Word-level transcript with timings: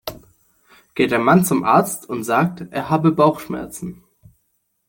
Geht 0.95 1.13
ein 1.13 1.21
Mann 1.23 1.45
zum 1.45 1.63
Arzt 1.63 2.09
und 2.09 2.23
sagt, 2.23 2.61
er 2.71 2.89
habe 2.89 3.11
Bauchschmerzen. 3.11 4.03